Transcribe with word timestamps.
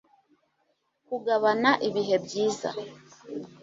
kugabana 1.07 1.71
ibihe 1.87 2.15
byiza 2.25 2.69